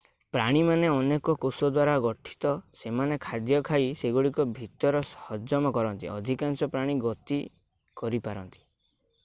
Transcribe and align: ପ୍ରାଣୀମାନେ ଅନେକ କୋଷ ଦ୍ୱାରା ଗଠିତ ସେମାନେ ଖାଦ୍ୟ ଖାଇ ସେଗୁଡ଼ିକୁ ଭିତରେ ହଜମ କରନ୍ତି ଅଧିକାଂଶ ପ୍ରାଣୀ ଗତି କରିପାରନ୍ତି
ପ୍ରାଣୀମାନେ 0.35 0.87
ଅନେକ 0.91 1.35
କୋଷ 1.43 1.67
ଦ୍ୱାରା 1.73 1.99
ଗଠିତ 2.05 2.53
ସେମାନେ 2.79 3.19
ଖାଦ୍ୟ 3.27 3.59
ଖାଇ 3.69 3.93
ସେଗୁଡ଼ିକୁ 4.01 4.47
ଭିତରେ 4.61 5.01
ହଜମ 5.27 5.73
କରନ୍ତି 5.79 6.11
ଅଧିକାଂଶ 6.17 6.71
ପ୍ରାଣୀ 6.77 6.99
ଗତି 7.07 7.39
କରିପାରନ୍ତି 8.03 8.65